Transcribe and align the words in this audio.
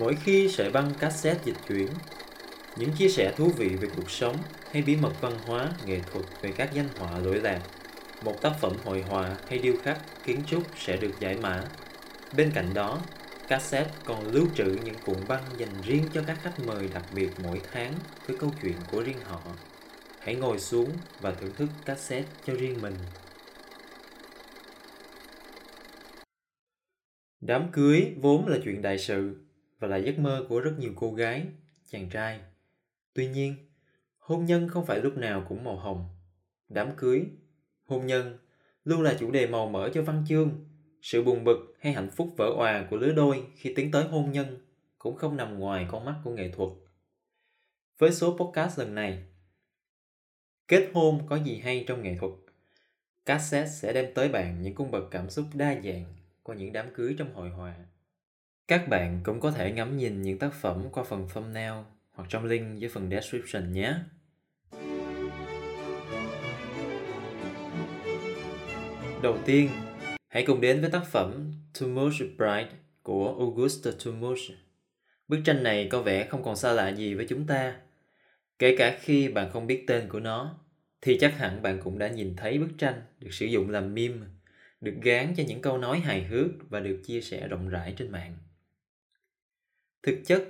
Mỗi 0.00 0.16
khi 0.24 0.48
sợi 0.48 0.70
băng 0.70 0.94
cassette 0.94 1.40
dịch 1.44 1.56
chuyển, 1.68 1.88
những 2.76 2.90
chia 2.92 3.08
sẻ 3.08 3.34
thú 3.36 3.48
vị 3.56 3.68
về 3.68 3.88
cuộc 3.96 4.10
sống 4.10 4.36
hay 4.72 4.82
bí 4.82 4.96
mật 4.96 5.12
văn 5.20 5.38
hóa, 5.46 5.72
nghệ 5.86 6.00
thuật 6.12 6.24
về 6.42 6.52
các 6.56 6.72
danh 6.74 6.88
họa 6.98 7.18
lỗi 7.18 7.40
lạc, 7.40 7.60
một 8.24 8.42
tác 8.42 8.52
phẩm 8.60 8.72
hội 8.84 9.02
họa 9.02 9.36
hay 9.48 9.58
điêu 9.58 9.74
khắc, 9.82 10.00
kiến 10.24 10.42
trúc 10.46 10.62
sẽ 10.78 10.96
được 10.96 11.20
giải 11.20 11.36
mã. 11.36 11.64
Bên 12.36 12.50
cạnh 12.54 12.74
đó, 12.74 13.02
cassette 13.48 13.90
còn 14.04 14.32
lưu 14.32 14.46
trữ 14.54 14.76
những 14.84 14.94
cuộn 15.04 15.16
băng 15.28 15.42
dành 15.56 15.82
riêng 15.82 16.04
cho 16.14 16.22
các 16.26 16.38
khách 16.42 16.60
mời 16.66 16.88
đặc 16.94 17.04
biệt 17.14 17.30
mỗi 17.42 17.60
tháng 17.72 17.94
với 18.26 18.36
câu 18.36 18.52
chuyện 18.62 18.76
của 18.90 19.02
riêng 19.02 19.20
họ. 19.24 19.40
Hãy 20.20 20.34
ngồi 20.34 20.58
xuống 20.58 20.90
và 21.20 21.30
thưởng 21.32 21.52
thức 21.56 21.68
cassette 21.84 22.28
cho 22.46 22.54
riêng 22.54 22.78
mình. 22.82 22.94
Đám 27.40 27.72
cưới 27.72 28.14
vốn 28.20 28.46
là 28.48 28.58
chuyện 28.64 28.82
đại 28.82 28.98
sự 28.98 29.36
và 29.80 29.88
là 29.88 29.96
giấc 29.96 30.18
mơ 30.18 30.46
của 30.48 30.60
rất 30.60 30.74
nhiều 30.78 30.92
cô 30.96 31.12
gái, 31.12 31.46
chàng 31.86 32.08
trai. 32.10 32.40
Tuy 33.14 33.26
nhiên, 33.26 33.54
hôn 34.18 34.44
nhân 34.44 34.68
không 34.68 34.86
phải 34.86 35.00
lúc 35.00 35.16
nào 35.16 35.46
cũng 35.48 35.64
màu 35.64 35.76
hồng. 35.76 36.08
Đám 36.68 36.96
cưới, 36.96 37.24
hôn 37.84 38.06
nhân 38.06 38.38
luôn 38.84 39.02
là 39.02 39.16
chủ 39.20 39.30
đề 39.30 39.46
màu 39.46 39.68
mỡ 39.68 39.90
cho 39.94 40.02
văn 40.02 40.24
chương. 40.28 40.66
Sự 41.02 41.22
buồn 41.22 41.44
bực 41.44 41.74
hay 41.80 41.92
hạnh 41.92 42.10
phúc 42.10 42.34
vỡ 42.36 42.52
òa 42.56 42.86
của 42.90 42.96
lứa 42.96 43.12
đôi 43.12 43.46
khi 43.56 43.72
tiến 43.76 43.90
tới 43.90 44.04
hôn 44.04 44.32
nhân 44.32 44.58
cũng 44.98 45.16
không 45.16 45.36
nằm 45.36 45.58
ngoài 45.58 45.86
con 45.90 46.04
mắt 46.04 46.14
của 46.24 46.30
nghệ 46.30 46.50
thuật. 46.50 46.70
Với 47.98 48.12
số 48.12 48.36
podcast 48.36 48.78
lần 48.78 48.94
này, 48.94 49.24
kết 50.68 50.90
hôn 50.94 51.26
có 51.28 51.36
gì 51.36 51.58
hay 51.58 51.84
trong 51.88 52.02
nghệ 52.02 52.16
thuật? 52.20 52.32
Cassette 53.26 53.70
sẽ 53.70 53.92
đem 53.92 54.14
tới 54.14 54.28
bạn 54.28 54.62
những 54.62 54.74
cung 54.74 54.90
bậc 54.90 55.04
cảm 55.10 55.30
xúc 55.30 55.46
đa 55.54 55.80
dạng 55.84 56.04
qua 56.42 56.56
những 56.56 56.72
đám 56.72 56.94
cưới 56.94 57.14
trong 57.18 57.34
hội 57.34 57.50
họa. 57.50 57.74
Các 58.70 58.88
bạn 58.88 59.20
cũng 59.22 59.40
có 59.40 59.50
thể 59.50 59.72
ngắm 59.72 59.96
nhìn 59.96 60.22
những 60.22 60.38
tác 60.38 60.54
phẩm 60.54 60.82
qua 60.92 61.04
phần 61.04 61.28
thumbnail 61.28 61.72
hoặc 62.10 62.28
trong 62.28 62.44
link 62.44 62.78
dưới 62.78 62.90
phần 62.90 63.10
description 63.10 63.72
nhé. 63.72 63.94
Đầu 69.22 69.38
tiên, 69.46 69.68
hãy 70.28 70.44
cùng 70.46 70.60
đến 70.60 70.80
với 70.80 70.90
tác 70.90 71.04
phẩm 71.04 71.52
Too 71.80 71.86
Much 71.86 72.12
Bride 72.18 72.70
của 73.02 73.36
Auguste 73.38 73.90
Too 74.04 74.12
Bức 75.28 75.40
tranh 75.44 75.62
này 75.62 75.88
có 75.90 76.02
vẻ 76.02 76.26
không 76.26 76.42
còn 76.42 76.56
xa 76.56 76.72
lạ 76.72 76.88
gì 76.88 77.14
với 77.14 77.26
chúng 77.28 77.46
ta. 77.46 77.76
Kể 78.58 78.76
cả 78.78 78.98
khi 79.00 79.28
bạn 79.28 79.50
không 79.52 79.66
biết 79.66 79.84
tên 79.86 80.08
của 80.08 80.20
nó, 80.20 80.58
thì 81.02 81.18
chắc 81.20 81.38
hẳn 81.38 81.62
bạn 81.62 81.80
cũng 81.84 81.98
đã 81.98 82.08
nhìn 82.08 82.36
thấy 82.36 82.58
bức 82.58 82.70
tranh 82.78 83.02
được 83.18 83.32
sử 83.32 83.46
dụng 83.46 83.70
làm 83.70 83.94
meme 83.94 84.26
được 84.80 84.94
gán 85.02 85.34
cho 85.36 85.42
những 85.46 85.60
câu 85.60 85.78
nói 85.78 86.00
hài 86.00 86.24
hước 86.24 86.46
và 86.68 86.80
được 86.80 87.00
chia 87.04 87.20
sẻ 87.20 87.48
rộng 87.48 87.68
rãi 87.68 87.94
trên 87.96 88.10
mạng. 88.10 88.36
Thực 90.02 90.18
chất, 90.26 90.48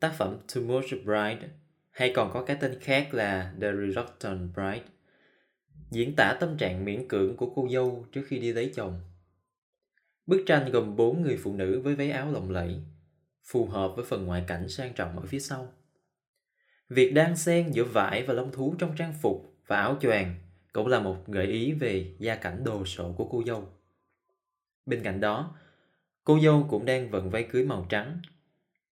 tác 0.00 0.14
phẩm 0.18 0.38
Too 0.54 0.62
Much 0.62 1.04
Bride 1.04 1.48
hay 1.90 2.12
còn 2.14 2.30
có 2.32 2.44
cái 2.44 2.56
tên 2.60 2.80
khác 2.80 3.14
là 3.14 3.54
The 3.60 3.72
Reluctant 3.72 4.54
Bride 4.54 4.84
diễn 5.90 6.16
tả 6.16 6.36
tâm 6.40 6.56
trạng 6.56 6.84
miễn 6.84 7.08
cưỡng 7.08 7.36
của 7.36 7.52
cô 7.54 7.68
dâu 7.72 8.06
trước 8.12 8.22
khi 8.28 8.38
đi 8.38 8.52
lấy 8.52 8.72
chồng. 8.74 9.00
Bức 10.26 10.42
tranh 10.46 10.70
gồm 10.70 10.96
bốn 10.96 11.22
người 11.22 11.36
phụ 11.36 11.52
nữ 11.52 11.80
với 11.80 11.94
váy 11.94 12.10
áo 12.10 12.32
lộng 12.32 12.50
lẫy, 12.50 12.80
phù 13.44 13.66
hợp 13.66 13.92
với 13.96 14.04
phần 14.04 14.26
ngoại 14.26 14.44
cảnh 14.46 14.68
sang 14.68 14.92
trọng 14.92 15.18
ở 15.18 15.26
phía 15.26 15.40
sau. 15.40 15.72
Việc 16.88 17.12
đan 17.14 17.36
xen 17.36 17.72
giữa 17.72 17.84
vải 17.84 18.22
và 18.22 18.34
lông 18.34 18.52
thú 18.52 18.74
trong 18.78 18.96
trang 18.96 19.14
phục 19.22 19.56
và 19.66 19.80
áo 19.80 19.98
choàng 20.00 20.34
cũng 20.72 20.86
là 20.86 21.00
một 21.00 21.26
gợi 21.26 21.46
ý 21.46 21.72
về 21.72 22.14
gia 22.18 22.34
cảnh 22.34 22.64
đồ 22.64 22.84
sộ 22.84 23.12
của 23.12 23.28
cô 23.28 23.42
dâu. 23.46 23.68
Bên 24.86 25.02
cạnh 25.02 25.20
đó, 25.20 25.56
cô 26.24 26.40
dâu 26.40 26.66
cũng 26.70 26.84
đang 26.84 27.10
vận 27.10 27.30
váy 27.30 27.42
cưới 27.42 27.64
màu 27.64 27.86
trắng. 27.88 28.20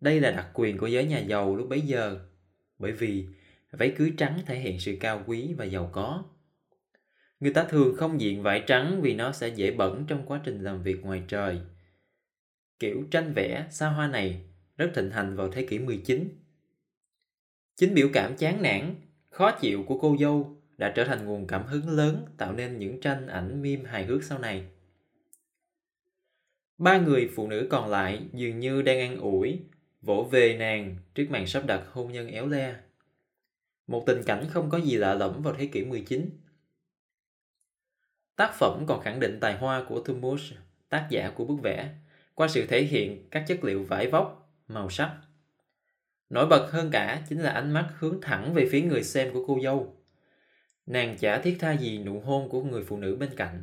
Đây 0.05 0.20
là 0.20 0.30
đặc 0.30 0.48
quyền 0.55 0.78
của 0.78 0.86
giới 0.86 1.05
nhà 1.05 1.19
giàu 1.19 1.56
lúc 1.56 1.69
bấy 1.69 1.80
giờ, 1.80 2.19
bởi 2.78 2.92
vì 2.92 3.27
váy 3.70 3.94
cưới 3.97 4.12
trắng 4.16 4.38
thể 4.46 4.58
hiện 4.58 4.80
sự 4.80 4.96
cao 5.00 5.24
quý 5.27 5.55
và 5.56 5.64
giàu 5.64 5.91
có. 5.92 6.24
Người 7.40 7.52
ta 7.52 7.64
thường 7.64 7.96
không 7.96 8.20
diện 8.20 8.42
vải 8.42 8.64
trắng 8.67 9.01
vì 9.02 9.14
nó 9.14 9.33
sẽ 9.33 9.48
dễ 9.48 9.70
bẩn 9.70 10.05
trong 10.08 10.27
quá 10.27 10.40
trình 10.45 10.64
làm 10.64 10.83
việc 10.83 11.02
ngoài 11.02 11.23
trời. 11.28 11.61
Kiểu 12.78 13.05
tranh 13.11 13.33
vẽ 13.36 13.67
xa 13.70 13.89
hoa 13.89 14.08
này 14.08 14.40
rất 14.77 14.90
thịnh 14.95 15.11
hành 15.11 15.36
vào 15.36 15.48
thế 15.48 15.67
kỷ 15.67 15.78
19. 15.78 16.28
Chính 17.77 17.95
biểu 17.95 18.08
cảm 18.12 18.36
chán 18.36 18.62
nản, 18.62 18.95
khó 19.30 19.51
chịu 19.51 19.84
của 19.86 19.98
cô 19.98 20.17
dâu 20.20 20.62
đã 20.77 20.92
trở 20.96 21.05
thành 21.05 21.27
nguồn 21.27 21.46
cảm 21.46 21.67
hứng 21.67 21.89
lớn 21.89 22.27
tạo 22.36 22.52
nên 22.52 22.78
những 22.78 23.01
tranh 23.01 23.27
ảnh 23.27 23.62
meme 23.62 23.90
hài 23.90 24.05
hước 24.05 24.24
sau 24.24 24.39
này. 24.39 24.64
Ba 26.78 26.98
người 26.98 27.30
phụ 27.36 27.48
nữ 27.48 27.67
còn 27.70 27.90
lại 27.90 28.23
dường 28.33 28.61
như 28.61 28.83
đang 28.83 28.98
ăn 28.98 29.17
ủi, 29.17 29.61
vỗ 30.04 30.28
về 30.30 30.56
nàng 30.56 30.96
trước 31.14 31.26
màn 31.30 31.46
sắp 31.46 31.66
đặt 31.66 31.82
hôn 31.92 32.12
nhân 32.12 32.28
éo 32.28 32.46
le. 32.46 32.74
Một 33.86 34.02
tình 34.06 34.22
cảnh 34.26 34.44
không 34.50 34.70
có 34.70 34.78
gì 34.78 34.96
lạ 34.96 35.14
lẫm 35.14 35.42
vào 35.42 35.54
thế 35.54 35.66
kỷ 35.66 35.84
19. 35.84 36.30
Tác 38.36 38.54
phẩm 38.54 38.84
còn 38.86 39.00
khẳng 39.00 39.20
định 39.20 39.40
tài 39.40 39.56
hoa 39.56 39.84
của 39.88 40.02
Thomas, 40.02 40.52
tác 40.88 41.06
giả 41.10 41.32
của 41.34 41.44
bức 41.44 41.56
vẽ, 41.62 41.94
qua 42.34 42.48
sự 42.48 42.66
thể 42.66 42.82
hiện 42.82 43.28
các 43.30 43.44
chất 43.48 43.64
liệu 43.64 43.84
vải 43.84 44.10
vóc, 44.10 44.50
màu 44.68 44.90
sắc. 44.90 45.16
Nổi 46.30 46.46
bật 46.46 46.70
hơn 46.70 46.90
cả 46.90 47.22
chính 47.28 47.40
là 47.40 47.50
ánh 47.50 47.70
mắt 47.70 47.88
hướng 47.98 48.20
thẳng 48.20 48.54
về 48.54 48.68
phía 48.70 48.82
người 48.82 49.02
xem 49.02 49.32
của 49.32 49.44
cô 49.46 49.58
dâu. 49.62 49.96
Nàng 50.86 51.16
chả 51.18 51.38
thiết 51.38 51.56
tha 51.60 51.72
gì 51.72 51.98
nụ 51.98 52.20
hôn 52.20 52.48
của 52.48 52.62
người 52.62 52.84
phụ 52.84 52.96
nữ 52.96 53.16
bên 53.16 53.30
cạnh. 53.36 53.62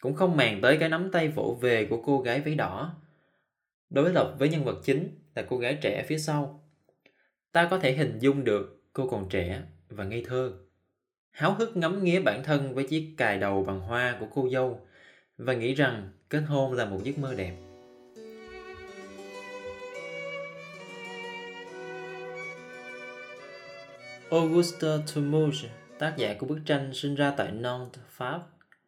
Cũng 0.00 0.14
không 0.14 0.36
màng 0.36 0.60
tới 0.62 0.76
cái 0.80 0.88
nắm 0.88 1.10
tay 1.10 1.28
vỗ 1.28 1.58
về 1.60 1.86
của 1.90 2.02
cô 2.06 2.20
gái 2.20 2.40
váy 2.40 2.54
đỏ. 2.54 2.96
Đối 3.94 4.12
lập 4.12 4.34
với 4.38 4.48
nhân 4.48 4.64
vật 4.64 4.80
chính 4.84 5.08
là 5.34 5.42
cô 5.42 5.58
gái 5.58 5.78
trẻ 5.82 6.04
phía 6.08 6.18
sau. 6.18 6.64
Ta 7.52 7.68
có 7.70 7.78
thể 7.78 7.92
hình 7.92 8.18
dung 8.18 8.44
được 8.44 8.82
cô 8.92 9.08
còn 9.08 9.28
trẻ 9.28 9.62
và 9.88 10.04
ngây 10.04 10.24
thơ. 10.28 10.52
Háo 11.30 11.54
hức 11.54 11.76
ngắm 11.76 12.04
nghía 12.04 12.20
bản 12.20 12.42
thân 12.44 12.74
với 12.74 12.84
chiếc 12.84 13.14
cài 13.16 13.38
đầu 13.38 13.64
bằng 13.64 13.80
hoa 13.80 14.16
của 14.20 14.26
cô 14.34 14.48
dâu 14.48 14.80
và 15.38 15.54
nghĩ 15.54 15.74
rằng 15.74 16.12
kết 16.28 16.40
hôn 16.40 16.72
là 16.72 16.84
một 16.84 17.00
giấc 17.04 17.18
mơ 17.18 17.34
đẹp. 17.34 17.56
Auguste 24.30 24.88
Toulouse 25.14 25.68
tác 25.98 26.14
giả 26.16 26.34
của 26.38 26.46
bức 26.46 26.58
tranh 26.66 26.90
sinh 26.94 27.14
ra 27.14 27.30
tại 27.36 27.52
Nantes, 27.52 28.00
Pháp 28.08 28.40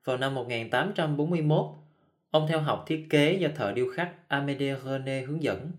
vào 0.05 0.17
năm 0.17 0.35
1841. 0.35 1.86
Ông 2.37 2.47
theo 2.49 2.61
học 2.61 2.85
thiết 2.87 3.07
kế 3.11 3.33
do 3.33 3.49
thợ 3.55 3.73
điêu 3.73 3.87
khắc 3.95 4.29
Amédée 4.29 4.77
René 4.85 5.21
hướng 5.21 5.43
dẫn. 5.43 5.71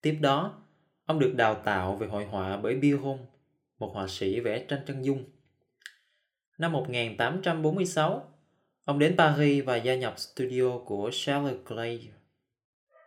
Tiếp 0.00 0.18
đó, 0.20 0.62
ông 1.04 1.18
được 1.18 1.34
đào 1.36 1.54
tạo 1.54 1.96
về 1.96 2.06
hội 2.06 2.24
họa 2.24 2.56
bởi 2.56 2.74
Biron, 2.74 3.18
một 3.78 3.90
họa 3.94 4.06
sĩ 4.08 4.40
vẽ 4.40 4.58
tranh 4.58 4.80
chân 4.86 5.04
dung. 5.04 5.24
Năm 6.58 6.72
1846, 6.72 8.32
ông 8.84 8.98
đến 8.98 9.16
Paris 9.18 9.64
và 9.64 9.76
gia 9.76 9.96
nhập 9.96 10.18
studio 10.18 10.78
của 10.78 11.10
Charles 11.12 11.56
Clay. 11.68 12.08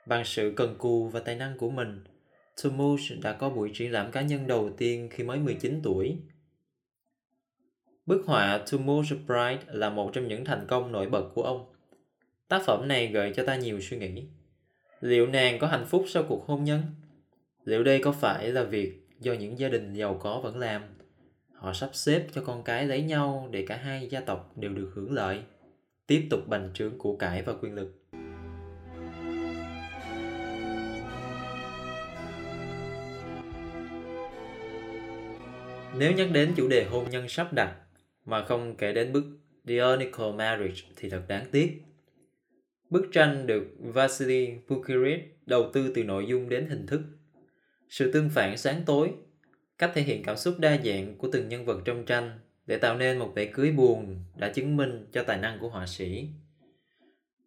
Bằng 0.05 0.25
sự 0.25 0.53
cần 0.55 0.75
cù 0.77 1.07
và 1.07 1.19
tài 1.19 1.35
năng 1.35 1.57
của 1.57 1.69
mình, 1.69 2.03
Thomas 2.63 3.01
đã 3.21 3.33
có 3.33 3.49
buổi 3.49 3.71
triển 3.73 3.91
lãm 3.91 4.11
cá 4.11 4.21
nhân 4.21 4.47
đầu 4.47 4.69
tiên 4.77 5.09
khi 5.11 5.23
mới 5.23 5.39
19 5.39 5.79
tuổi 5.83 6.17
Bức 8.05 8.23
họa 8.25 8.63
Thomas 8.71 9.11
Bright 9.25 9.67
là 9.67 9.89
một 9.89 10.11
trong 10.13 10.27
những 10.27 10.45
thành 10.45 10.65
công 10.67 10.91
nổi 10.91 11.09
bật 11.09 11.29
của 11.33 11.43
ông. 11.43 11.65
Tác 12.49 12.61
phẩm 12.65 12.87
này 12.87 13.07
gợi 13.07 13.33
cho 13.35 13.43
ta 13.43 13.55
nhiều 13.55 13.79
suy 13.81 13.97
nghĩ. 13.97 14.23
Liệu 15.01 15.27
nàng 15.27 15.59
có 15.59 15.67
hạnh 15.67 15.85
phúc 15.85 16.05
sau 16.07 16.23
cuộc 16.23 16.45
hôn 16.45 16.63
nhân? 16.63 16.81
Liệu 17.63 17.83
đây 17.83 18.01
có 18.03 18.11
phải 18.11 18.51
là 18.51 18.63
việc 18.63 19.07
do 19.19 19.33
những 19.33 19.59
gia 19.59 19.69
đình 19.69 19.93
giàu 19.93 20.19
có 20.21 20.39
vẫn 20.43 20.57
làm? 20.57 20.81
Họ 21.53 21.73
sắp 21.73 21.89
xếp 21.93 22.27
cho 22.31 22.41
con 22.45 22.63
cái 22.63 22.85
lấy 22.85 23.01
nhau 23.01 23.49
để 23.51 23.65
cả 23.67 23.77
hai 23.77 24.07
gia 24.07 24.19
tộc 24.19 24.57
đều 24.57 24.73
được 24.73 24.91
hưởng 24.95 25.11
lợi, 25.11 25.39
tiếp 26.07 26.27
tục 26.29 26.47
bành 26.47 26.69
trướng 26.73 26.97
của 26.97 27.15
cải 27.15 27.41
và 27.41 27.53
quyền 27.61 27.73
lực. 27.75 27.95
Nếu 35.97 36.11
nhắc 36.11 36.27
đến 36.31 36.53
chủ 36.55 36.67
đề 36.67 36.83
hôn 36.83 37.09
nhân 37.09 37.29
sắp 37.29 37.53
đặt 37.53 37.75
mà 38.25 38.45
không 38.45 38.75
kể 38.75 38.93
đến 38.93 39.13
bức 39.13 39.25
Dionical 39.65 40.31
Marriage 40.35 40.81
thì 40.95 41.09
thật 41.09 41.21
đáng 41.27 41.45
tiếc. 41.51 41.81
Bức 42.89 43.09
tranh 43.11 43.47
được 43.47 43.63
Vasily 43.79 44.53
Bukharin 44.67 45.19
đầu 45.45 45.69
tư 45.73 45.91
từ 45.95 46.03
nội 46.03 46.25
dung 46.27 46.49
đến 46.49 46.67
hình 46.69 46.87
thức. 46.87 47.01
Sự 47.89 48.11
tương 48.11 48.29
phản 48.29 48.57
sáng 48.57 48.81
tối, 48.85 49.11
cách 49.77 49.91
thể 49.93 50.01
hiện 50.01 50.23
cảm 50.23 50.37
xúc 50.37 50.55
đa 50.59 50.77
dạng 50.85 51.15
của 51.17 51.29
từng 51.31 51.49
nhân 51.49 51.65
vật 51.65 51.81
trong 51.85 52.05
tranh 52.05 52.39
để 52.65 52.77
tạo 52.77 52.97
nên 52.97 53.17
một 53.17 53.31
vẻ 53.35 53.45
cưới 53.45 53.71
buồn 53.71 54.23
đã 54.37 54.49
chứng 54.49 54.77
minh 54.77 55.05
cho 55.11 55.23
tài 55.23 55.37
năng 55.37 55.59
của 55.59 55.69
họa 55.69 55.87
sĩ. 55.87 56.27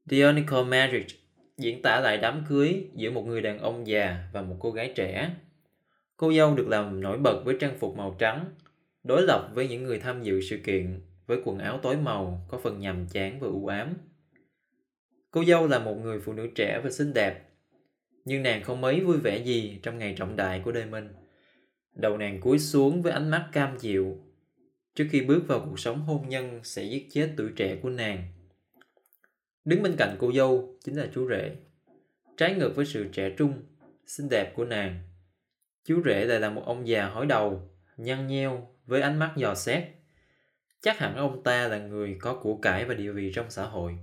Dionical 0.06 0.64
Marriage 0.64 1.14
diễn 1.58 1.82
tả 1.82 2.00
lại 2.00 2.18
đám 2.18 2.44
cưới 2.48 2.86
giữa 2.94 3.10
một 3.10 3.26
người 3.26 3.40
đàn 3.40 3.58
ông 3.58 3.86
già 3.86 4.28
và 4.32 4.42
một 4.42 4.56
cô 4.60 4.70
gái 4.70 4.92
trẻ. 4.96 5.30
Cô 6.16 6.32
dâu 6.32 6.54
được 6.54 6.68
làm 6.68 7.00
nổi 7.00 7.18
bật 7.18 7.42
với 7.44 7.56
trang 7.60 7.78
phục 7.78 7.96
màu 7.96 8.16
trắng 8.18 8.44
đối 9.04 9.22
lập 9.22 9.50
với 9.54 9.68
những 9.68 9.82
người 9.82 9.98
tham 9.98 10.22
dự 10.22 10.40
sự 10.40 10.56
kiện 10.56 11.00
với 11.26 11.38
quần 11.44 11.58
áo 11.58 11.78
tối 11.82 11.96
màu 11.96 12.46
có 12.48 12.58
phần 12.58 12.80
nhàm 12.80 13.06
chán 13.06 13.40
và 13.40 13.48
u 13.48 13.66
ám. 13.66 13.94
Cô 15.32 15.44
dâu 15.44 15.67
là 15.67 15.79
một 15.79 15.94
người 15.94 16.20
phụ 16.20 16.32
nữ 16.32 16.49
trẻ 16.55 16.81
và 16.84 16.90
xinh 16.90 17.12
đẹp. 17.12 17.49
Nhưng 18.25 18.43
nàng 18.43 18.62
không 18.62 18.81
mấy 18.81 19.00
vui 19.00 19.19
vẻ 19.19 19.38
gì 19.38 19.81
trong 19.82 19.99
ngày 19.99 20.14
trọng 20.19 20.37
đại 20.37 20.61
của 20.64 20.73
đời 20.73 20.87
mình. 20.87 21.08
Đầu 21.94 22.17
nàng 22.17 22.40
cúi 22.40 22.58
xuống 22.58 23.02
với 23.02 23.12
ánh 23.12 23.31
mắt 23.31 23.49
cam 23.52 23.79
chịu. 23.79 24.19
Trước 24.94 25.06
khi 25.11 25.20
bước 25.20 25.44
vào 25.46 25.61
cuộc 25.61 25.81
sống 25.81 26.00
hôn 26.00 26.29
nhân 26.29 26.61
sẽ 26.64 26.84
giết 26.84 27.08
chết 27.11 27.31
tuổi 27.37 27.50
trẻ 27.56 27.76
của 27.82 27.90
nàng. 27.90 28.25
Đứng 29.64 29.82
bên 29.82 29.94
cạnh 29.99 30.17
cô 30.19 30.32
dâu 30.32 30.79
chính 30.84 30.96
là 30.96 31.08
chú 31.14 31.29
rể. 31.29 31.56
Trái 32.37 32.55
ngược 32.55 32.76
với 32.76 32.87
sự 32.87 33.08
trẻ 33.12 33.31
trung, 33.31 33.62
xinh 34.06 34.28
đẹp 34.28 34.52
của 34.56 34.64
nàng. 34.64 35.02
Chú 35.85 36.02
rể 36.05 36.25
lại 36.25 36.40
là 36.40 36.50
một 36.50 36.62
ông 36.67 36.88
già 36.88 37.06
hói 37.06 37.26
đầu, 37.26 37.70
nhăn 37.96 38.26
nheo 38.26 38.69
với 38.87 39.00
ánh 39.00 39.19
mắt 39.19 39.32
dò 39.37 39.55
xét. 39.55 39.85
Chắc 40.81 40.99
hẳn 40.99 41.17
ông 41.17 41.43
ta 41.43 41.69
là 41.69 41.78
người 41.78 42.17
có 42.20 42.35
của 42.35 42.56
cải 42.56 42.85
và 42.85 42.94
địa 42.94 43.12
vị 43.12 43.32
trong 43.35 43.50
xã 43.50 43.64
hội. 43.64 43.99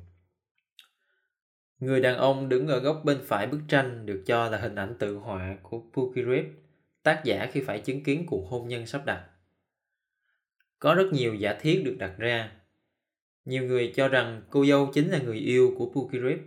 Người 1.80 2.02
đàn 2.02 2.18
ông 2.18 2.50
đứng 2.50 2.68
ở 2.68 2.80
góc 2.80 3.02
bên 3.06 3.20
phải 3.24 3.48
bức 3.48 3.60
tranh 3.68 4.06
được 4.06 4.24
cho 4.26 4.50
là 4.50 4.58
hình 4.58 4.76
ảnh 4.76 4.96
tự 5.00 5.16
họa 5.16 5.58
của 5.62 5.82
Pukirip, 5.94 6.46
tác 7.04 7.22
giả 7.26 7.50
khi 7.52 7.62
phải 7.62 7.80
chứng 7.80 8.04
kiến 8.04 8.26
cuộc 8.28 8.48
hôn 8.50 8.68
nhân 8.68 8.86
sắp 8.86 9.06
đặt. 9.06 9.30
Có 10.80 10.96
rất 10.96 11.14
nhiều 11.14 11.36
giả 11.36 11.54
thiết 11.62 11.82
được 11.86 11.96
đặt 12.00 12.14
ra. 12.18 12.52
Nhiều 13.46 13.64
người 13.64 13.94
cho 13.96 14.08
rằng 14.08 14.42
cô 14.50 14.66
dâu 14.66 14.92
chính 14.94 15.10
là 15.10 15.20
người 15.20 15.38
yêu 15.38 15.76
của 15.78 15.92
Pukirip, 15.94 16.40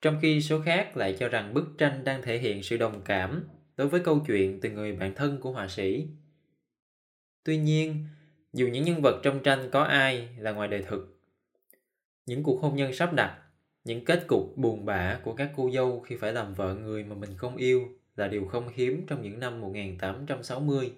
trong 0.00 0.18
khi 0.22 0.40
số 0.40 0.60
khác 0.60 0.96
lại 0.96 1.16
cho 1.18 1.28
rằng 1.28 1.54
bức 1.54 1.64
tranh 1.78 2.04
đang 2.04 2.22
thể 2.22 2.38
hiện 2.38 2.62
sự 2.62 2.76
đồng 2.76 3.02
cảm 3.04 3.48
đối 3.76 3.88
với 3.88 4.00
câu 4.00 4.24
chuyện 4.26 4.60
từ 4.60 4.70
người 4.70 4.92
bạn 4.92 5.14
thân 5.14 5.40
của 5.40 5.52
họa 5.52 5.68
sĩ. 5.68 6.08
Tuy 7.44 7.58
nhiên, 7.58 8.06
dù 8.52 8.66
những 8.66 8.84
nhân 8.84 9.02
vật 9.02 9.20
trong 9.22 9.42
tranh 9.42 9.68
có 9.72 9.82
ai 9.82 10.28
là 10.38 10.52
ngoài 10.52 10.68
đời 10.68 10.82
thực, 10.82 11.20
những 12.26 12.42
cuộc 12.42 12.60
hôn 12.62 12.76
nhân 12.76 12.92
sắp 12.92 13.12
đặt 13.12 13.47
những 13.88 14.04
kết 14.04 14.26
cục 14.26 14.56
buồn 14.56 14.84
bã 14.84 15.20
của 15.24 15.32
các 15.32 15.50
cô 15.56 15.70
dâu 15.70 16.00
khi 16.00 16.16
phải 16.16 16.32
làm 16.32 16.54
vợ 16.54 16.74
người 16.74 17.04
mà 17.04 17.14
mình 17.14 17.30
không 17.36 17.56
yêu 17.56 17.88
là 18.16 18.28
điều 18.28 18.44
không 18.44 18.68
hiếm 18.74 19.04
trong 19.06 19.22
những 19.22 19.40
năm 19.40 19.60
1860. 19.60 20.92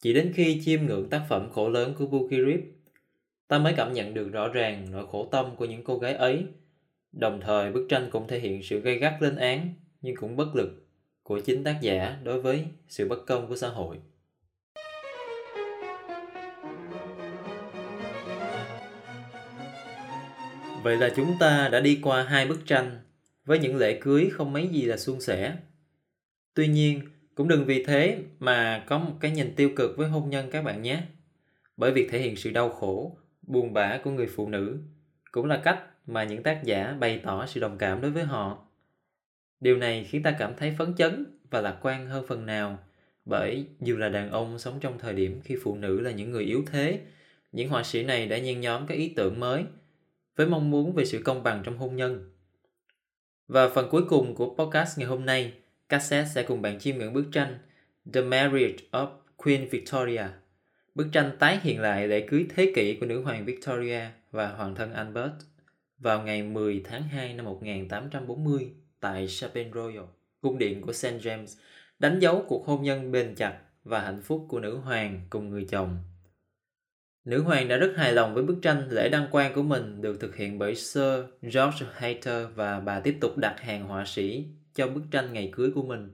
Chỉ 0.00 0.12
đến 0.12 0.32
khi 0.34 0.60
chiêm 0.64 0.86
ngưỡng 0.86 1.08
tác 1.10 1.26
phẩm 1.28 1.50
khổ 1.52 1.68
lớn 1.68 1.94
của 1.98 2.06
Bukirip, 2.06 2.60
ta 3.48 3.58
mới 3.58 3.74
cảm 3.76 3.92
nhận 3.92 4.14
được 4.14 4.28
rõ 4.32 4.48
ràng 4.48 4.86
nỗi 4.90 5.06
khổ 5.10 5.28
tâm 5.32 5.56
của 5.56 5.64
những 5.64 5.84
cô 5.84 5.98
gái 5.98 6.14
ấy. 6.14 6.44
Đồng 7.12 7.40
thời 7.40 7.72
bức 7.72 7.86
tranh 7.88 8.08
cũng 8.10 8.28
thể 8.28 8.38
hiện 8.38 8.62
sự 8.62 8.80
gây 8.80 8.98
gắt 8.98 9.22
lên 9.22 9.36
án 9.36 9.74
nhưng 10.00 10.16
cũng 10.16 10.36
bất 10.36 10.54
lực 10.54 10.86
của 11.22 11.40
chính 11.40 11.64
tác 11.64 11.78
giả 11.82 12.18
đối 12.24 12.42
với 12.42 12.64
sự 12.88 13.08
bất 13.08 13.26
công 13.26 13.48
của 13.48 13.56
xã 13.56 13.68
hội. 13.68 13.96
Vậy 20.82 20.96
là 20.96 21.10
chúng 21.16 21.36
ta 21.40 21.68
đã 21.72 21.80
đi 21.80 21.98
qua 22.02 22.22
hai 22.22 22.46
bức 22.46 22.66
tranh 22.66 23.00
với 23.44 23.58
những 23.58 23.76
lễ 23.76 23.98
cưới 24.00 24.30
không 24.32 24.52
mấy 24.52 24.68
gì 24.68 24.82
là 24.82 24.96
suôn 24.96 25.20
sẻ. 25.20 25.56
Tuy 26.54 26.68
nhiên, 26.68 27.00
cũng 27.34 27.48
đừng 27.48 27.64
vì 27.64 27.84
thế 27.84 28.18
mà 28.38 28.84
có 28.86 28.98
một 28.98 29.14
cái 29.20 29.30
nhìn 29.30 29.54
tiêu 29.54 29.70
cực 29.76 29.96
với 29.96 30.08
hôn 30.08 30.30
nhân 30.30 30.50
các 30.50 30.64
bạn 30.64 30.82
nhé. 30.82 31.02
Bởi 31.76 31.92
việc 31.92 32.08
thể 32.10 32.18
hiện 32.18 32.36
sự 32.36 32.50
đau 32.50 32.70
khổ, 32.70 33.18
buồn 33.42 33.72
bã 33.72 33.98
của 34.04 34.10
người 34.10 34.26
phụ 34.26 34.48
nữ 34.48 34.78
cũng 35.32 35.46
là 35.46 35.60
cách 35.64 35.82
mà 36.06 36.24
những 36.24 36.42
tác 36.42 36.64
giả 36.64 36.96
bày 37.00 37.20
tỏ 37.24 37.46
sự 37.46 37.60
đồng 37.60 37.78
cảm 37.78 38.00
đối 38.00 38.10
với 38.10 38.24
họ. 38.24 38.66
Điều 39.60 39.76
này 39.76 40.04
khiến 40.04 40.22
ta 40.22 40.36
cảm 40.38 40.52
thấy 40.56 40.74
phấn 40.78 40.94
chấn 40.94 41.24
và 41.50 41.60
lạc 41.60 41.78
quan 41.82 42.06
hơn 42.06 42.24
phần 42.28 42.46
nào 42.46 42.78
bởi 43.24 43.66
dù 43.80 43.96
là 43.96 44.08
đàn 44.08 44.30
ông 44.30 44.58
sống 44.58 44.78
trong 44.80 44.98
thời 44.98 45.14
điểm 45.14 45.40
khi 45.44 45.56
phụ 45.62 45.74
nữ 45.76 46.00
là 46.00 46.10
những 46.10 46.30
người 46.30 46.44
yếu 46.44 46.64
thế, 46.72 47.00
những 47.52 47.68
họa 47.68 47.82
sĩ 47.82 48.04
này 48.04 48.26
đã 48.26 48.38
nhen 48.38 48.60
nhóm 48.60 48.86
các 48.86 48.94
ý 48.94 49.12
tưởng 49.16 49.40
mới 49.40 49.64
với 50.38 50.46
mong 50.46 50.70
muốn 50.70 50.92
về 50.92 51.04
sự 51.04 51.22
công 51.24 51.42
bằng 51.42 51.62
trong 51.64 51.78
hôn 51.78 51.96
nhân. 51.96 52.30
Và 53.48 53.68
phần 53.68 53.88
cuối 53.90 54.02
cùng 54.08 54.34
của 54.34 54.54
podcast 54.54 54.98
ngày 54.98 55.08
hôm 55.08 55.26
nay, 55.26 55.52
cassette 55.88 56.28
sẽ 56.34 56.42
cùng 56.42 56.62
bạn 56.62 56.78
chiêm 56.78 56.98
ngưỡng 56.98 57.12
bức 57.12 57.24
tranh 57.32 57.58
The 58.12 58.20
Marriage 58.20 58.76
of 58.92 59.08
Queen 59.36 59.68
Victoria. 59.68 60.24
Bức 60.94 61.08
tranh 61.12 61.30
tái 61.38 61.58
hiện 61.62 61.80
lại 61.80 62.08
lễ 62.08 62.26
cưới 62.30 62.46
thế 62.56 62.72
kỷ 62.74 62.96
của 63.00 63.06
nữ 63.06 63.22
hoàng 63.22 63.44
Victoria 63.44 64.00
và 64.30 64.48
hoàng 64.48 64.74
thân 64.74 64.92
Albert 64.92 65.32
vào 65.98 66.22
ngày 66.22 66.42
10 66.42 66.82
tháng 66.84 67.02
2 67.02 67.34
năm 67.34 67.46
1840 67.46 68.72
tại 69.00 69.26
Chapel 69.28 69.66
Royal, 69.74 70.04
cung 70.40 70.58
điện 70.58 70.80
của 70.80 70.92
St. 70.92 71.06
James, 71.06 71.58
đánh 71.98 72.18
dấu 72.18 72.44
cuộc 72.48 72.66
hôn 72.66 72.82
nhân 72.82 73.12
bền 73.12 73.34
chặt 73.34 73.58
và 73.84 74.00
hạnh 74.00 74.22
phúc 74.22 74.46
của 74.48 74.60
nữ 74.60 74.76
hoàng 74.76 75.20
cùng 75.30 75.50
người 75.50 75.66
chồng 75.70 75.98
Nữ 77.28 77.42
hoàng 77.42 77.68
đã 77.68 77.76
rất 77.76 77.92
hài 77.96 78.12
lòng 78.12 78.34
với 78.34 78.42
bức 78.42 78.58
tranh 78.62 78.88
lễ 78.90 79.08
đăng 79.08 79.26
quang 79.30 79.54
của 79.54 79.62
mình 79.62 80.02
được 80.02 80.20
thực 80.20 80.36
hiện 80.36 80.58
bởi 80.58 80.74
Sir 80.74 81.24
George 81.42 81.86
Hayter 81.92 82.46
và 82.54 82.80
bà 82.80 83.00
tiếp 83.00 83.16
tục 83.20 83.36
đặt 83.36 83.60
hàng 83.60 83.84
họa 83.84 84.04
sĩ 84.04 84.46
cho 84.74 84.88
bức 84.88 85.02
tranh 85.10 85.32
ngày 85.32 85.50
cưới 85.52 85.70
của 85.74 85.82
mình. 85.82 86.10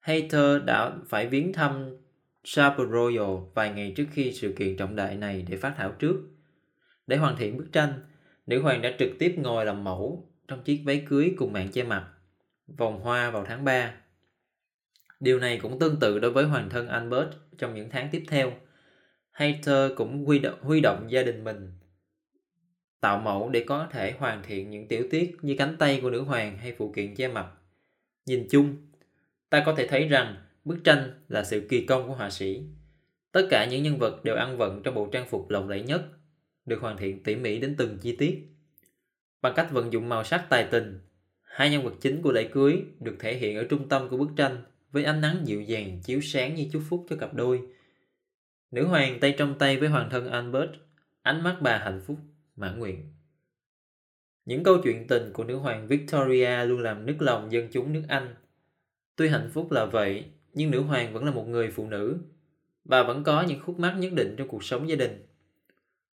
Hayter 0.00 0.62
đã 0.64 0.92
phải 1.08 1.26
viếng 1.26 1.52
thăm 1.52 1.96
Chapel 2.44 2.86
Royal 2.86 3.36
vài 3.54 3.72
ngày 3.72 3.92
trước 3.96 4.04
khi 4.12 4.32
sự 4.32 4.54
kiện 4.58 4.76
trọng 4.76 4.96
đại 4.96 5.16
này 5.16 5.46
để 5.48 5.56
phát 5.56 5.74
thảo 5.76 5.92
trước. 5.98 6.16
Để 7.06 7.16
hoàn 7.16 7.36
thiện 7.36 7.56
bức 7.56 7.72
tranh, 7.72 7.92
nữ 8.46 8.62
hoàng 8.62 8.82
đã 8.82 8.92
trực 8.98 9.10
tiếp 9.18 9.34
ngồi 9.38 9.64
làm 9.66 9.84
mẫu 9.84 10.28
trong 10.48 10.62
chiếc 10.62 10.82
váy 10.84 11.06
cưới 11.08 11.34
cùng 11.36 11.52
mạng 11.52 11.68
che 11.72 11.82
mặt, 11.82 12.08
vòng 12.66 13.00
hoa 13.00 13.30
vào 13.30 13.44
tháng 13.44 13.64
3. 13.64 13.94
Điều 15.20 15.38
này 15.38 15.58
cũng 15.62 15.78
tương 15.78 16.00
tự 16.00 16.18
đối 16.18 16.30
với 16.30 16.44
hoàng 16.44 16.68
thân 16.70 16.88
Albert 16.88 17.28
trong 17.58 17.74
những 17.74 17.90
tháng 17.90 18.08
tiếp 18.12 18.24
theo– 18.28 18.52
Hater 19.32 19.92
cũng 19.96 20.24
huy 20.24 20.38
động, 20.38 20.58
huy 20.62 20.80
động 20.80 21.06
gia 21.10 21.22
đình 21.22 21.44
mình 21.44 21.72
tạo 23.02 23.18
mẫu 23.18 23.48
để 23.48 23.64
có 23.66 23.88
thể 23.90 24.14
hoàn 24.18 24.42
thiện 24.42 24.70
những 24.70 24.88
tiểu 24.88 25.06
tiết 25.10 25.36
như 25.42 25.54
cánh 25.58 25.76
tay 25.78 26.00
của 26.02 26.10
nữ 26.10 26.22
hoàng 26.22 26.58
hay 26.58 26.74
phụ 26.78 26.92
kiện 26.96 27.14
che 27.14 27.28
mặt. 27.28 27.46
Nhìn 28.26 28.46
chung, 28.50 28.76
ta 29.50 29.62
có 29.66 29.74
thể 29.74 29.86
thấy 29.86 30.08
rằng 30.08 30.36
bức 30.64 30.84
tranh 30.84 31.12
là 31.28 31.44
sự 31.44 31.66
kỳ 31.68 31.86
công 31.86 32.08
của 32.08 32.14
họa 32.14 32.30
sĩ. 32.30 32.62
Tất 33.32 33.46
cả 33.50 33.66
những 33.66 33.82
nhân 33.82 33.98
vật 33.98 34.24
đều 34.24 34.36
ăn 34.36 34.56
vận 34.56 34.82
trong 34.82 34.94
bộ 34.94 35.08
trang 35.12 35.28
phục 35.28 35.50
lộng 35.50 35.68
lẫy 35.68 35.82
nhất, 35.82 36.02
được 36.66 36.80
hoàn 36.80 36.96
thiện 36.96 37.22
tỉ 37.22 37.36
mỉ 37.36 37.58
đến 37.58 37.74
từng 37.78 37.98
chi 37.98 38.16
tiết. 38.16 38.48
Bằng 39.42 39.52
cách 39.56 39.68
vận 39.72 39.92
dụng 39.92 40.08
màu 40.08 40.24
sắc 40.24 40.46
tài 40.50 40.64
tình, 40.64 41.00
hai 41.42 41.70
nhân 41.70 41.82
vật 41.82 41.94
chính 42.00 42.22
của 42.22 42.32
lễ 42.32 42.48
cưới 42.52 42.82
được 43.00 43.16
thể 43.18 43.36
hiện 43.36 43.56
ở 43.56 43.64
trung 43.64 43.88
tâm 43.88 44.08
của 44.08 44.16
bức 44.16 44.30
tranh 44.36 44.62
với 44.92 45.04
ánh 45.04 45.20
nắng 45.20 45.42
dịu 45.44 45.62
dàng 45.62 46.00
chiếu 46.04 46.20
sáng 46.20 46.54
như 46.54 46.66
chúc 46.72 46.82
phúc 46.88 47.06
cho 47.10 47.16
cặp 47.16 47.34
đôi 47.34 47.60
Nữ 48.72 48.86
hoàng 48.86 49.20
tay 49.20 49.34
trong 49.38 49.58
tay 49.58 49.76
với 49.76 49.88
hoàng 49.88 50.08
thân 50.10 50.30
Albert, 50.30 50.70
ánh 51.22 51.42
mắt 51.42 51.56
bà 51.60 51.78
hạnh 51.78 52.00
phúc, 52.06 52.16
mãn 52.56 52.78
nguyện. 52.78 53.12
Những 54.44 54.62
câu 54.62 54.78
chuyện 54.84 55.06
tình 55.06 55.32
của 55.32 55.44
nữ 55.44 55.56
hoàng 55.56 55.86
Victoria 55.86 56.64
luôn 56.64 56.80
làm 56.80 57.06
nức 57.06 57.22
lòng 57.22 57.52
dân 57.52 57.68
chúng 57.72 57.92
nước 57.92 58.02
Anh. 58.08 58.34
Tuy 59.16 59.28
hạnh 59.28 59.50
phúc 59.52 59.72
là 59.72 59.84
vậy, 59.84 60.24
nhưng 60.54 60.70
nữ 60.70 60.80
hoàng 60.80 61.12
vẫn 61.12 61.24
là 61.24 61.30
một 61.30 61.48
người 61.48 61.70
phụ 61.70 61.88
nữ. 61.88 62.18
Bà 62.84 63.02
vẫn 63.02 63.24
có 63.24 63.42
những 63.42 63.60
khúc 63.60 63.78
mắc 63.78 63.94
nhất 63.98 64.12
định 64.12 64.34
trong 64.36 64.48
cuộc 64.48 64.64
sống 64.64 64.88
gia 64.88 64.96
đình. 64.96 65.26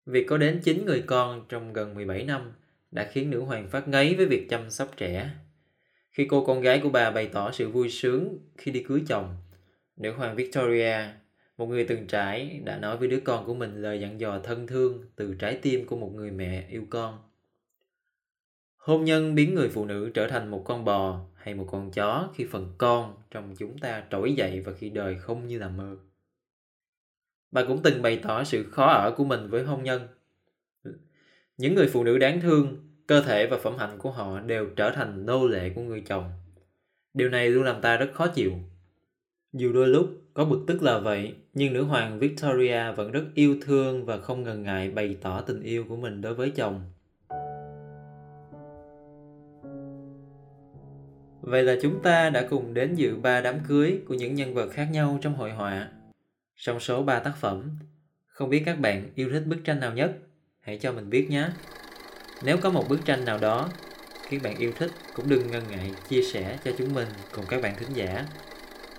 Việc 0.05 0.25
có 0.27 0.37
đến 0.37 0.61
9 0.63 0.85
người 0.85 1.03
con 1.05 1.45
trong 1.49 1.73
gần 1.73 1.95
17 1.95 2.23
năm 2.23 2.51
đã 2.91 3.09
khiến 3.11 3.29
nữ 3.29 3.41
hoàng 3.41 3.69
phát 3.69 3.87
ngấy 3.87 4.15
với 4.15 4.25
việc 4.25 4.49
chăm 4.49 4.69
sóc 4.69 4.91
trẻ. 4.97 5.29
Khi 6.11 6.25
cô 6.29 6.45
con 6.45 6.61
gái 6.61 6.79
của 6.83 6.89
bà 6.89 7.11
bày 7.11 7.27
tỏ 7.27 7.51
sự 7.51 7.69
vui 7.69 7.89
sướng 7.89 8.37
khi 8.57 8.71
đi 8.71 8.83
cưới 8.83 9.03
chồng, 9.07 9.35
nữ 9.97 10.11
hoàng 10.11 10.35
Victoria 10.35 10.97
một 11.59 11.69
người 11.69 11.85
từng 11.85 12.07
trải 12.07 12.61
đã 12.65 12.77
nói 12.77 12.97
với 12.97 13.07
đứa 13.07 13.19
con 13.19 13.45
của 13.45 13.53
mình 13.53 13.81
lời 13.81 13.99
dặn 14.01 14.19
dò 14.19 14.39
thân 14.43 14.67
thương 14.67 15.03
từ 15.15 15.33
trái 15.33 15.59
tim 15.61 15.85
của 15.85 15.95
một 15.95 16.11
người 16.15 16.31
mẹ 16.31 16.65
yêu 16.69 16.85
con. 16.89 17.17
Hôn 18.77 19.05
nhân 19.05 19.35
biến 19.35 19.55
người 19.55 19.69
phụ 19.69 19.85
nữ 19.85 20.11
trở 20.13 20.27
thành 20.27 20.51
một 20.51 20.61
con 20.65 20.85
bò 20.85 21.25
hay 21.35 21.55
một 21.55 21.67
con 21.71 21.91
chó 21.91 22.29
khi 22.35 22.45
phần 22.51 22.73
con 22.77 23.15
trong 23.31 23.55
chúng 23.55 23.77
ta 23.77 24.03
trỗi 24.11 24.33
dậy 24.33 24.61
và 24.65 24.73
khi 24.73 24.89
đời 24.89 25.15
không 25.15 25.47
như 25.47 25.59
là 25.59 25.69
mơ. 25.69 25.97
Bà 27.51 27.63
cũng 27.63 27.79
từng 27.83 28.01
bày 28.01 28.19
tỏ 28.23 28.43
sự 28.43 28.63
khó 28.63 28.85
ở 28.85 29.11
của 29.17 29.25
mình 29.25 29.49
với 29.49 29.63
hôn 29.63 29.83
nhân. 29.83 30.07
Những 31.57 31.75
người 31.75 31.87
phụ 31.87 32.03
nữ 32.03 32.17
đáng 32.17 32.41
thương, 32.41 32.77
cơ 33.07 33.21
thể 33.21 33.47
và 33.47 33.57
phẩm 33.57 33.77
hạnh 33.77 33.97
của 33.97 34.11
họ 34.11 34.39
đều 34.39 34.69
trở 34.75 34.91
thành 34.91 35.25
nô 35.25 35.47
lệ 35.47 35.71
của 35.75 35.81
người 35.81 36.01
chồng. 36.01 36.31
Điều 37.13 37.29
này 37.29 37.49
luôn 37.49 37.63
làm 37.63 37.81
ta 37.81 37.97
rất 37.97 38.09
khó 38.13 38.27
chịu. 38.27 38.51
Dù 39.53 39.73
đôi 39.73 39.87
lúc 39.87 40.09
có 40.33 40.45
bực 40.45 40.63
tức 40.67 40.83
là 40.83 40.99
vậy, 40.99 41.35
nhưng 41.53 41.73
nữ 41.73 41.83
hoàng 41.83 42.19
Victoria 42.19 42.91
vẫn 42.91 43.11
rất 43.11 43.23
yêu 43.33 43.55
thương 43.61 44.05
và 44.05 44.17
không 44.17 44.43
ngần 44.43 44.63
ngại 44.63 44.89
bày 44.89 45.17
tỏ 45.21 45.41
tình 45.41 45.61
yêu 45.61 45.85
của 45.89 45.95
mình 45.95 46.21
đối 46.21 46.33
với 46.33 46.49
chồng. 46.49 46.81
Vậy 51.41 51.63
là 51.63 51.75
chúng 51.81 52.01
ta 52.03 52.29
đã 52.29 52.47
cùng 52.49 52.73
đến 52.73 52.95
dự 52.95 53.15
ba 53.15 53.41
đám 53.41 53.55
cưới 53.67 53.99
của 54.07 54.13
những 54.13 54.35
nhân 54.35 54.53
vật 54.53 54.69
khác 54.71 54.87
nhau 54.91 55.19
trong 55.21 55.35
hội 55.35 55.51
họa. 55.51 55.91
Trong 56.55 56.79
số 56.79 57.03
3 57.03 57.19
tác 57.19 57.33
phẩm, 57.37 57.69
không 58.27 58.49
biết 58.49 58.63
các 58.65 58.79
bạn 58.79 59.09
yêu 59.15 59.29
thích 59.31 59.43
bức 59.45 59.57
tranh 59.63 59.79
nào 59.79 59.93
nhất? 59.93 60.17
Hãy 60.59 60.77
cho 60.77 60.93
mình 60.93 61.09
biết 61.09 61.29
nhé. 61.29 61.49
Nếu 62.43 62.57
có 62.57 62.69
một 62.69 62.89
bức 62.89 63.05
tranh 63.05 63.25
nào 63.25 63.37
đó 63.37 63.69
các 64.29 64.43
bạn 64.43 64.57
yêu 64.57 64.71
thích 64.77 64.91
cũng 65.13 65.29
đừng 65.29 65.51
ngần 65.51 65.63
ngại 65.69 65.91
chia 66.09 66.21
sẻ 66.23 66.57
cho 66.65 66.71
chúng 66.77 66.93
mình 66.93 67.07
cùng 67.35 67.45
các 67.49 67.61
bạn 67.61 67.75
thính 67.77 67.93
giả. 67.93 68.25